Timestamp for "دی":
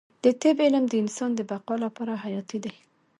2.63-2.73